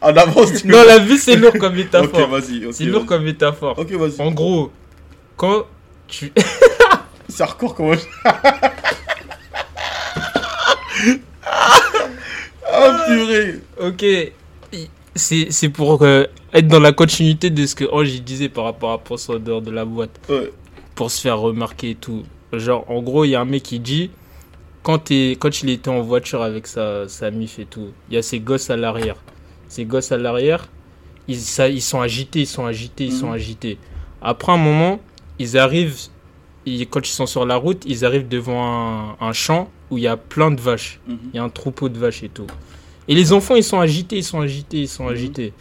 en 0.00 0.16
avance, 0.16 0.52
dis-moi. 0.52 0.78
Non, 0.80 0.86
la 0.86 0.98
vie, 0.98 1.18
c'est 1.18 1.36
lourd 1.36 1.52
comme 1.58 1.74
métaphore. 1.74 2.20
Ok, 2.22 2.30
vas-y. 2.30 2.72
c'est 2.72 2.84
lourd 2.84 3.06
comme 3.06 3.24
métaphore. 3.24 3.78
Ok, 3.78 3.90
vas-y. 3.92 4.20
En 4.20 4.30
gros, 4.32 4.70
quand 5.36 5.64
tu. 6.08 6.32
C'est 7.28 7.42
hardcore 7.42 7.74
comment. 7.74 7.92
Ah 12.72 13.04
purée 13.06 13.60
ok. 13.80 14.04
C'est 15.14 15.46
c'est 15.50 15.68
pour 15.70 16.02
euh, 16.02 16.24
être 16.52 16.68
dans 16.68 16.80
la 16.80 16.92
continuité 16.92 17.48
de 17.50 17.64
ce 17.66 17.74
que 17.74 17.84
Ange 17.90 18.10
il 18.12 18.22
disait 18.24 18.48
par 18.48 18.64
rapport 18.64 18.92
à 18.92 18.98
penser 18.98 19.32
en 19.32 19.38
dehors 19.38 19.62
de 19.62 19.70
la 19.70 19.84
boîte. 19.84 20.10
Ouais, 20.28 20.52
pour 20.94 21.10
se 21.10 21.20
faire 21.20 21.38
remarquer 21.38 21.90
et 21.90 21.94
tout. 21.94 22.24
Genre, 22.52 22.84
en 22.90 23.02
gros, 23.02 23.24
il 23.24 23.30
y 23.30 23.34
a 23.34 23.40
un 23.40 23.44
mec 23.44 23.62
qui 23.62 23.78
dit, 23.80 24.10
quand, 24.86 25.10
il 25.62 25.70
était 25.70 25.88
en 25.88 26.00
voiture 26.02 26.42
avec 26.42 26.66
sa, 26.68 27.08
sa 27.08 27.30
mif 27.32 27.58
et 27.58 27.64
tout, 27.64 27.88
il 28.08 28.14
y 28.14 28.18
a 28.18 28.22
ses 28.22 28.38
gosses 28.38 28.70
à 28.70 28.76
l'arrière. 28.76 29.16
Ces 29.68 29.84
gosses 29.84 30.12
à 30.12 30.16
l'arrière, 30.16 30.68
ils, 31.26 31.40
ça, 31.40 31.68
ils 31.68 31.82
sont 31.82 32.00
agités, 32.00 32.40
ils 32.42 32.46
sont 32.46 32.66
agités, 32.66 33.06
ils 33.06 33.12
sont 33.12 33.26
Mhm. 33.26 33.32
agités. 33.34 33.78
Après 34.22 34.52
un 34.52 34.56
moment, 34.56 35.00
ils 35.40 35.58
arrivent, 35.58 35.96
ils- 36.66 36.86
quand 36.88 37.06
ils 37.06 37.10
sont 37.12 37.26
sur 37.26 37.44
la 37.44 37.56
route, 37.56 37.82
ils 37.86 38.04
arrivent 38.04 38.28
devant 38.28 38.62
un, 38.64 39.16
un 39.20 39.32
champ 39.32 39.68
où 39.90 39.98
il 39.98 40.04
y 40.04 40.06
a 40.06 40.16
plein 40.16 40.50
de 40.52 40.60
vaches. 40.60 41.00
Mhm. 41.08 41.18
Il 41.32 41.36
y 41.36 41.38
a 41.40 41.42
un 41.42 41.48
troupeau 41.48 41.88
de 41.88 41.98
vaches 41.98 42.22
et 42.22 42.28
tout. 42.28 42.46
Et 43.08 43.14
les 43.16 43.32
enfants, 43.32 43.56
ils 43.56 43.64
sont 43.64 43.80
agités, 43.80 44.16
ils 44.18 44.24
sont 44.24 44.40
agités, 44.40 44.78
ils 44.82 44.88
sont 44.88 45.04
Mhm. 45.06 45.12
agités. 45.12 45.52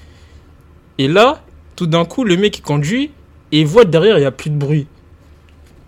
Et 0.99 1.07
là, 1.07 1.43
tout 1.75 1.87
d'un 1.87 2.05
coup, 2.05 2.23
le 2.23 2.37
mec 2.37 2.59
il 2.59 2.61
conduit 2.61 3.11
et 3.51 3.61
il 3.61 3.65
voit 3.67 3.85
derrière, 3.85 4.17
il 4.17 4.21
n'y 4.21 4.25
a 4.27 4.31
plus 4.31 4.51
de 4.51 4.55
bruit. 4.57 4.85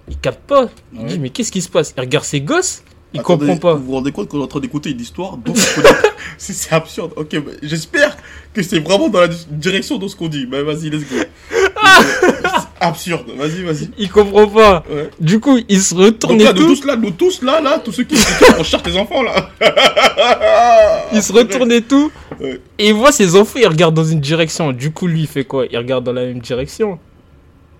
Il 0.09 0.17
capte 0.17 0.41
pas. 0.47 0.69
Il 0.93 0.99
Ouais. 1.01 1.05
dit, 1.05 1.19
mais 1.19 1.29
qu'est-ce 1.29 1.51
qui 1.51 1.61
se 1.61 1.69
passe? 1.69 1.93
Il 1.95 1.99
regarde 2.01 2.25
ses 2.25 2.41
gosses, 2.41 2.83
il 3.13 3.19
Attendez, 3.21 3.45
comprend 3.47 3.57
pas. 3.57 3.73
Vous 3.75 3.85
vous 3.85 3.91
rendez 3.93 4.11
compte 4.11 4.27
qu'on 4.29 4.39
est 4.39 4.43
en 4.43 4.47
train 4.47 4.59
d'écouter 4.59 4.91
une 4.91 4.99
histoire 4.99 5.37
dont 5.37 5.53
c'est 6.37 6.73
absurde. 6.73 7.13
Ok, 7.15 7.35
bah, 7.39 7.51
j'espère 7.63 8.17
que 8.53 8.61
c'est 8.61 8.79
vraiment 8.79 9.07
dans 9.09 9.21
la 9.21 9.27
di- 9.29 9.47
direction 9.49 9.97
de 9.97 10.07
ce 10.07 10.15
qu'on 10.15 10.27
dit. 10.27 10.45
Bah 10.45 10.61
vas-y, 10.63 10.89
let's 10.89 11.03
go. 11.09 11.15
C'est 11.49 12.45
absurde. 12.81 13.25
Vas-y, 13.37 13.63
vas-y. 13.63 13.89
Il 13.97 14.09
comprend 14.09 14.47
pas. 14.47 14.83
Ouais. 14.89 15.09
Du 15.19 15.39
coup, 15.39 15.57
il 15.69 15.81
se 15.81 15.95
retourne 15.95 16.37
Donc 16.37 16.45
là, 16.45 16.51
et 16.51 16.53
nous 16.59 16.65
tous 16.67 16.85
là, 16.85 16.95
nous 16.97 17.11
tous 17.11 17.41
là, 17.43 17.61
là, 17.61 17.79
tous 17.79 17.91
ceux 17.93 18.03
qui 18.03 18.15
on 18.59 18.63
cherche 18.63 18.83
les 18.85 18.97
enfants 18.97 19.23
là. 19.23 19.49
Il 21.13 21.23
se 21.23 21.31
retourne 21.31 21.71
et 21.71 21.81
tout. 21.81 22.11
Ouais. 22.39 22.59
Et 22.77 22.89
il 22.89 22.93
voit 22.93 23.11
ses 23.13 23.35
enfants, 23.37 23.59
il 23.59 23.67
regarde 23.67 23.95
dans 23.95 24.03
une 24.03 24.19
direction. 24.19 24.73
Du 24.73 24.91
coup, 24.91 25.07
lui, 25.07 25.21
il 25.21 25.27
fait 25.27 25.45
quoi? 25.45 25.65
Il 25.71 25.77
regarde 25.77 26.03
dans 26.03 26.11
la 26.13 26.25
même 26.25 26.39
direction. 26.39 26.99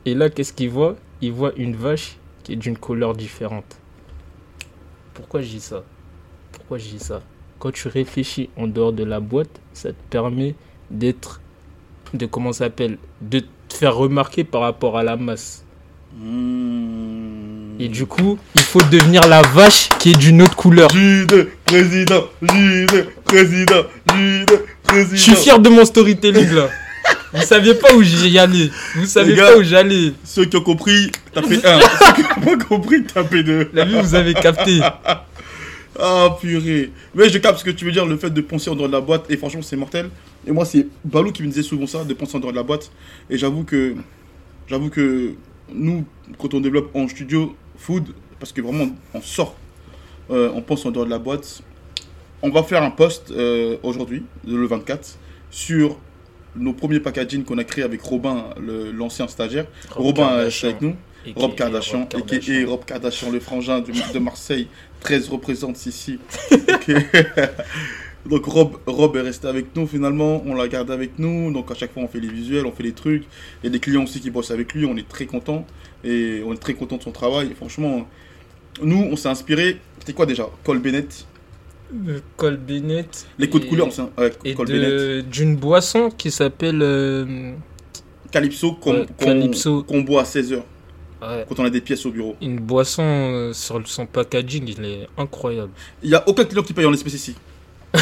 Et 0.05 0.13
là, 0.13 0.29
qu'est-ce 0.29 0.53
qu'il 0.53 0.69
voit? 0.69 0.96
Il 1.22 1.34
voit 1.34 1.51
une 1.57 1.75
vache 1.75 2.15
qui 2.43 2.53
est 2.53 2.55
d'une 2.55 2.77
couleur 2.77 3.13
différente. 3.13 3.65
Pourquoi 5.17 5.41
je 5.41 5.47
dis 5.47 5.59
ça? 5.59 5.83
Pourquoi 6.51 6.77
je 6.77 6.89
dis 6.89 7.00
ça? 7.00 7.24
Quand 7.57 7.71
tu 7.71 7.88
réfléchis 7.88 8.51
en 8.55 8.67
dehors 8.67 8.93
de 8.93 9.03
la 9.03 9.19
boîte, 9.19 9.50
ça 9.74 9.89
te 9.89 9.97
permet 10.12 10.53
d'être. 10.91 11.41
De 12.13 12.27
comment 12.27 12.53
ça 12.53 12.65
s'appelle? 12.65 13.00
De 13.19 13.39
te 13.39 13.74
faire 13.74 13.95
remarquer 13.95 14.43
par 14.43 14.62
rapport 14.62 14.95
à 14.95 15.03
la 15.03 15.17
masse. 15.17 15.65
Mmh. 16.15 17.79
Et 17.79 17.88
du 17.89 18.05
coup, 18.05 18.38
il 18.53 18.62
faut 18.62 18.83
devenir 18.83 19.27
la 19.27 19.41
vache 19.41 19.89
qui 19.97 20.12
est 20.12 20.17
d'une 20.17 20.43
autre 20.43 20.55
couleur. 20.55 20.91
Jude, 20.91 21.50
président, 21.65 22.25
Jude, 22.43 23.09
président, 23.24 23.83
Jude, 24.13 24.51
président. 24.83 25.15
Je 25.15 25.21
suis 25.21 25.36
fier 25.36 25.57
de 25.57 25.69
mon 25.69 25.83
storytelling 25.83 26.51
là. 26.51 26.69
Vous 27.34 27.41
saviez 27.41 27.74
pas 27.75 27.93
où 27.93 28.01
j'y 28.01 28.38
allais. 28.39 28.69
Vous 28.96 29.05
saviez 29.05 29.36
gars. 29.36 29.51
pas 29.51 29.57
où 29.57 29.63
j'allais. 29.63 30.13
Ceux 30.24 30.46
qui 30.46 30.57
ont 30.57 30.62
compris, 30.62 31.12
tapez 31.34 31.65
1. 31.65 31.79
Ceux 32.00 32.13
qui 32.13 32.22
n'ont 32.22 32.57
pas 32.57 32.65
compris, 32.65 33.03
tapez 33.03 33.43
2. 33.43 33.72
La 33.74 33.86
vie, 33.86 34.00
vous 34.00 34.15
avez 34.15 34.34
capté. 34.34 34.79
Ah 36.00 36.38
purée. 36.39 36.91
Mais 37.15 37.29
je 37.29 37.39
capte 37.39 37.60
ce 37.60 37.63
que 37.63 37.72
tu 37.72 37.84
veux 37.84 37.91
dire, 37.91 38.05
le 38.05 38.17
fait 38.17 38.29
de 38.29 38.41
penser 38.41 38.69
en 38.69 38.75
dehors 38.75 38.88
de 38.88 38.93
la 38.93 39.01
boîte. 39.01 39.25
Et 39.31 39.38
franchement, 39.38 39.63
c'est 39.63 39.75
mortel. 39.75 40.10
Et 40.46 40.51
moi, 40.51 40.63
c'est 40.63 40.88
Balou 41.03 41.31
qui 41.31 41.41
me 41.41 41.48
disait 41.48 41.63
souvent 41.63 41.88
ça, 41.88 42.03
de 42.03 42.13
penser 42.13 42.38
en 42.38 42.39
dehors 42.39 42.51
de 42.51 42.57
la 42.57 42.63
boîte. 42.63 42.91
Et 43.29 43.38
j'avoue 43.38 43.63
que, 43.63 43.96
j'avoue 44.67 44.89
que 44.89 45.34
nous, 45.74 46.05
quand 46.38 46.53
on 46.53 46.60
développe 46.60 46.96
en 46.96 47.07
studio 47.07 47.55
food, 47.77 48.10
parce 48.39 48.51
que 48.51 48.62
vraiment, 48.62 48.89
on 49.13 49.22
sort, 49.22 49.55
euh, 50.29 50.51
on 50.53 50.62
pense 50.62 50.86
en 50.86 50.91
dehors 50.91 51.05
de 51.05 51.10
la 51.10 51.19
boîte. 51.19 51.62
On 52.43 52.51
va 52.51 52.62
faire 52.62 52.84
un 52.84 52.91
post 52.91 53.31
euh, 53.31 53.77
aujourd'hui, 53.81 54.24
le 54.46 54.67
24, 54.67 55.17
sur 55.50 55.98
nos 56.58 56.74
premiers 56.74 57.00
packaging 57.00 57.44
qu'on 57.44 57.58
a 57.58 57.64
créé 57.64 57.84
avec 57.84 58.02
Robin, 58.02 58.46
l'ancien 58.94 59.28
stagiaire. 59.28 59.66
Robin 59.92 60.30
euh, 60.32 60.50
est 60.50 60.64
avec 60.64 60.82
nous. 60.82 60.96
Rob 61.36 61.56
Kardashian, 61.56 62.08
et 62.48 62.64
Rob 62.64 62.86
Kardashian, 62.86 63.32
le 63.32 63.42
frangin 63.42 63.82
de, 63.82 63.92
de 64.14 64.20
Marseille, 64.20 64.68
13 65.02 65.28
représente 65.28 65.86
ici. 65.86 66.20
Donc 68.28 68.46
Rob, 68.46 68.78
Rob 68.86 69.16
est 69.16 69.22
resté 69.22 69.48
avec 69.48 69.76
nous. 69.76 69.88
Finalement, 69.88 70.44
on 70.46 70.54
l'a 70.54 70.68
gardé 70.68 70.92
avec 70.92 71.18
nous, 71.18 71.52
donc 71.52 71.72
à 71.72 71.76
chaque 71.76 71.94
fois 71.94 72.04
on 72.04 72.08
fait 72.08 72.20
les 72.20 72.28
visuels, 72.28 72.66
on 72.66 72.72
fait 72.72 72.84
les 72.84 72.92
trucs. 72.92 73.24
Il 73.62 73.66
y 73.66 73.68
a 73.68 73.70
des 73.70 73.80
clients 73.80 74.04
aussi 74.04 74.20
qui 74.20 74.30
bossent 74.30 74.52
avec 74.52 74.74
lui, 74.74 74.86
on 74.86 74.98
est 74.98 75.08
très 75.08 75.26
content 75.26 75.66
et 76.04 76.42
on 76.46 76.54
est 76.54 76.58
très 76.58 76.74
content 76.74 76.98
de 76.98 77.04
son 77.04 77.12
travail. 77.12 77.50
Et 77.52 77.56
franchement, 77.56 78.08
nous 78.82 78.98
on 78.98 79.16
s'est 79.16 79.30
inspiré, 79.30 79.80
c'était 80.00 80.14
quoi 80.14 80.26
déjà? 80.26 80.50
Cole 80.64 80.80
Bennett, 80.80 81.26
Cole 82.36 82.58
Bennett. 82.58 83.25
les 83.39 83.46
et- 83.46 83.50
couleurs, 83.50 83.88
on 83.88 83.91
s'est- 83.91 84.01
ouais, 84.17 84.32
Et 84.46 84.53
de- 84.53 85.22
d'une 85.22 85.56
boisson 85.56 86.10
qui 86.10 86.32
s'appelle. 86.32 86.82
euh, 86.82 87.53
Calypso 88.32 88.74
qu'on 88.74 90.01
boit 90.01 90.22
à 90.22 90.25
16h 90.25 90.58
ouais, 91.22 91.46
quand 91.48 91.60
on 91.60 91.65
a 91.65 91.70
des 91.70 91.79
pièces 91.82 92.06
au 92.06 92.12
bureau. 92.12 92.36
une 92.41 92.60
boisson 92.60 93.03
euh, 93.03 93.53
sur 93.53 93.82
son 93.88 94.06
packaging, 94.06 94.65
il 94.77 94.86
est 94.86 95.08
incroyable. 95.17 95.72
Il 96.03 96.10
n'y 96.10 96.15
a 96.15 96.27
aucun 96.27 96.44
client 96.44 96.63
qui 96.63 96.74
paye 96.74 96.86
en 96.86 96.94
espèces 96.94 97.13
ici. 97.13 97.36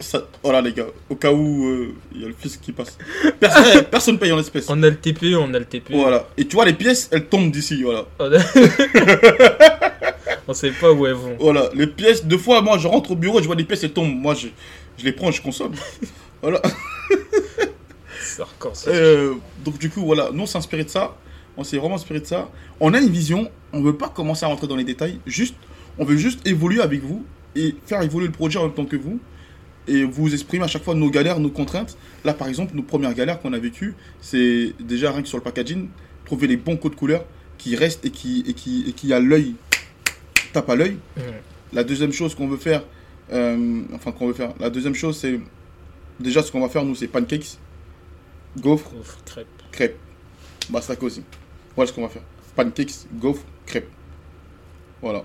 Ça, 0.00 0.22
voilà 0.44 0.60
les 0.60 0.72
gars, 0.72 0.86
au 1.10 1.16
cas 1.16 1.32
où 1.32 1.66
euh, 1.66 1.88
il 2.14 2.20
y 2.22 2.24
a 2.24 2.28
le 2.28 2.34
fils 2.38 2.56
qui 2.56 2.70
passe. 2.70 2.96
Personne, 3.40 3.82
personne 3.90 4.16
paye 4.20 4.30
en 4.30 4.38
espèces. 4.38 4.66
On 4.70 4.80
a 4.84 4.88
le 4.90 4.94
TPE, 4.94 5.34
on 5.36 5.52
a 5.52 5.58
le 5.58 5.64
TPE. 5.64 5.92
Voilà. 5.94 6.28
Et 6.36 6.46
tu 6.46 6.54
vois 6.54 6.64
les 6.66 6.72
pièces, 6.74 7.08
elles 7.10 7.26
tombent 7.26 7.50
d'ici, 7.50 7.82
voilà. 7.82 8.04
A- 10.58 10.72
sait 10.72 10.72
pas 10.72 10.92
où 10.92 11.06
elles 11.06 11.14
vont. 11.14 11.36
Voilà, 11.38 11.70
les 11.74 11.86
pièces, 11.86 12.24
deux 12.24 12.38
fois, 12.38 12.62
moi 12.62 12.78
je 12.78 12.88
rentre 12.88 13.12
au 13.12 13.16
bureau, 13.16 13.40
je 13.40 13.46
vois 13.46 13.56
les 13.56 13.64
pièces, 13.64 13.84
elles 13.84 13.92
tombent. 13.92 14.14
Moi 14.14 14.34
je, 14.34 14.48
je 14.98 15.04
les 15.04 15.12
prends, 15.12 15.30
je 15.30 15.40
consomme. 15.42 15.72
voilà. 16.42 16.60
Hardcore. 18.38 18.72
Euh, 18.86 19.34
donc 19.64 19.78
du 19.78 19.90
coup, 19.90 20.04
voilà, 20.04 20.30
nous 20.32 20.42
on 20.42 20.46
s'est 20.46 20.58
inspiré 20.58 20.84
de 20.84 20.90
ça. 20.90 21.16
On 21.56 21.64
s'est 21.64 21.76
vraiment 21.76 21.96
inspiré 21.96 22.20
de 22.20 22.26
ça. 22.26 22.48
On 22.78 22.94
a 22.94 23.00
une 23.00 23.08
vision, 23.10 23.50
on 23.72 23.82
veut 23.82 23.96
pas 23.96 24.08
commencer 24.08 24.44
à 24.44 24.48
rentrer 24.48 24.68
dans 24.68 24.76
les 24.76 24.84
détails. 24.84 25.18
Juste, 25.26 25.56
on 25.98 26.04
veut 26.04 26.16
juste 26.16 26.46
évoluer 26.46 26.80
avec 26.80 27.02
vous 27.02 27.24
et 27.56 27.74
faire 27.86 28.00
évoluer 28.02 28.26
le 28.26 28.32
projet 28.32 28.58
en 28.60 28.64
même 28.66 28.74
temps 28.74 28.84
que 28.84 28.96
vous. 28.96 29.18
Et 29.88 30.04
vous 30.04 30.32
exprimer 30.32 30.64
à 30.64 30.68
chaque 30.68 30.84
fois 30.84 30.94
nos 30.94 31.10
galères, 31.10 31.40
nos 31.40 31.48
contraintes. 31.48 31.96
Là, 32.24 32.34
par 32.34 32.46
exemple, 32.46 32.76
nos 32.76 32.82
premières 32.82 33.14
galères 33.14 33.40
qu'on 33.40 33.54
a 33.54 33.58
vécues, 33.58 33.94
c'est 34.20 34.74
déjà 34.78 35.10
rien 35.10 35.22
que 35.22 35.28
sur 35.28 35.38
le 35.38 35.42
packaging, 35.42 35.88
trouver 36.26 36.46
les 36.46 36.58
bons 36.58 36.76
codes 36.76 36.94
couleurs 36.94 37.24
qui 37.56 37.74
restent 37.74 38.04
et 38.04 38.10
qui, 38.10 38.44
et 38.46 38.52
qui, 38.52 38.84
et 38.86 38.92
qui 38.92 39.12
à 39.12 39.18
l'œil, 39.18 39.54
tape 40.52 40.68
à 40.70 40.76
l'œil. 40.76 40.96
La 41.72 41.84
deuxième 41.84 42.12
chose 42.12 42.34
qu'on 42.34 42.48
veut 42.48 42.56
faire, 42.56 42.82
euh, 43.32 43.82
enfin 43.94 44.12
qu'on 44.12 44.26
veut 44.26 44.32
faire, 44.34 44.54
la 44.58 44.70
deuxième 44.70 44.94
chose 44.94 45.16
c'est 45.18 45.38
déjà 46.18 46.42
ce 46.42 46.50
qu'on 46.50 46.60
va 46.60 46.68
faire 46.68 46.84
nous 46.84 46.94
c'est 46.94 47.08
pancakes, 47.08 47.58
gaufres, 48.58 48.90
Ouf, 48.98 49.18
crêpe. 49.24 49.46
crêpes, 49.72 49.96
bastaka 50.70 51.04
aussi. 51.04 51.22
Voilà 51.76 51.88
ce 51.90 51.94
qu'on 51.94 52.02
va 52.02 52.08
faire. 52.08 52.22
pancakes, 52.56 53.06
gaufres, 53.14 53.44
crêpes. 53.66 53.88
Voilà. 55.02 55.22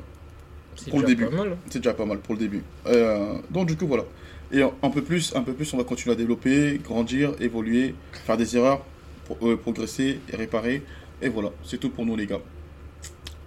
C'est 0.75 0.89
Pour 0.89 0.99
le 0.99 1.05
déjà 1.05 1.15
début. 1.19 1.35
pas 1.35 1.43
mal. 1.43 1.57
C'est 1.69 1.79
déjà 1.79 1.93
pas 1.93 2.05
mal 2.05 2.19
pour 2.19 2.33
le 2.35 2.39
début. 2.39 2.63
Euh, 2.87 3.35
donc 3.51 3.67
du 3.67 3.75
coup 3.77 3.87
voilà. 3.87 4.03
Et 4.51 4.61
un 4.61 4.89
peu 4.91 5.01
plus, 5.01 5.33
un 5.35 5.41
peu 5.41 5.53
plus, 5.53 5.73
on 5.73 5.77
va 5.77 5.83
continuer 5.83 6.13
à 6.13 6.15
développer, 6.17 6.79
grandir, 6.83 7.33
évoluer, 7.39 7.95
faire 8.11 8.37
des 8.37 8.55
erreurs, 8.55 8.85
euh, 9.41 9.55
progresser 9.57 10.19
et 10.31 10.35
réparer. 10.35 10.83
Et 11.23 11.29
voilà, 11.29 11.49
c'est 11.63 11.79
tout 11.79 11.89
pour 11.89 12.05
nous 12.05 12.15
les 12.15 12.27
gars. 12.27 12.41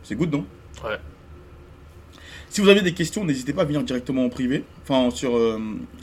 C'est 0.02 0.16
good 0.16 0.33
non? 0.33 0.45
Ouais. 0.85 0.97
Si 2.50 2.61
vous 2.61 2.69
avez 2.69 2.83
des 2.83 2.95
questions, 2.95 3.25
n'hésitez 3.25 3.53
pas 3.53 3.62
à 3.62 3.65
venir 3.65 3.83
directement 3.83 4.25
en 4.25 4.29
privé, 4.29 4.65
enfin 4.83 5.11
sur 5.11 5.37
euh, 5.37 5.59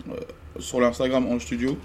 euh, 0.09 0.15
sur 0.59 0.79
l'Instagram 0.79 1.25
en 1.27 1.39
studio 1.39 1.77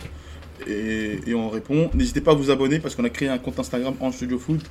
et, 0.66 1.20
et 1.26 1.34
on 1.34 1.48
répond. 1.48 1.90
N'hésitez 1.94 2.20
pas 2.20 2.32
à 2.32 2.34
vous 2.34 2.50
abonner 2.50 2.78
parce 2.80 2.94
qu'on 2.94 3.04
a 3.04 3.10
créé 3.10 3.28
un 3.28 3.38
compte 3.38 3.58
Instagram 3.58 3.94
en 4.00 4.12
studio 4.12 4.38
food. 4.38 4.62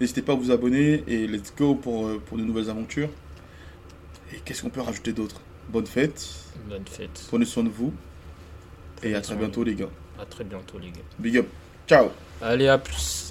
N'hésitez 0.00 0.22
pas 0.22 0.32
à 0.32 0.36
vous 0.36 0.50
abonner 0.50 1.02
et 1.08 1.26
let's 1.26 1.52
go 1.56 1.74
pour, 1.74 2.06
euh, 2.06 2.22
pour 2.24 2.38
de 2.38 2.42
nouvelles 2.44 2.70
aventures. 2.70 3.08
Et 4.32 4.36
qu'est-ce 4.44 4.62
qu'on 4.62 4.70
peut 4.70 4.80
rajouter 4.82 5.12
d'autre? 5.12 5.40
Bonne 5.68 5.86
fête, 5.86 6.26
Bonne 6.68 6.84
fête. 6.88 7.24
prenez 7.28 7.44
soin 7.44 7.62
de 7.64 7.68
vous 7.68 7.92
et 9.02 9.14
à 9.14 9.20
très 9.20 9.34
bientôt 9.36 9.64
les 9.64 9.74
gars. 9.74 9.88
À 10.20 10.26
très 10.26 10.44
bientôt, 10.44 10.78
les 10.78 10.90
gars. 10.90 11.00
Big 11.18 11.38
up, 11.38 11.46
ciao 11.88 12.08
Allez, 12.42 12.68
à 12.68 12.78
plus. 12.78 13.29